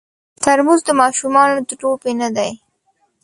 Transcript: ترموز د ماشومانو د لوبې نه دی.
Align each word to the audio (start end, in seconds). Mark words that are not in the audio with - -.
ترموز 0.43 0.81
د 0.85 0.89
ماشومانو 1.01 1.57
د 1.67 1.69
لوبې 1.81 2.11
نه 2.21 2.29
دی. 2.35 2.51